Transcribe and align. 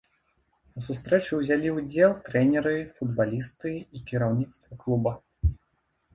У 0.79 0.85
сустрэчы 0.85 1.31
ўзялі 1.41 1.73
ўдзел 1.75 2.15
трэнеры, 2.31 2.73
футбалісты 2.97 3.75
і 3.95 4.03
кіраўніцтва 4.09 4.81
клуба. 4.83 5.17